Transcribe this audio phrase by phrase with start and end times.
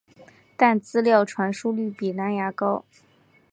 [0.57, 2.83] 但资料传输率比蓝牙高。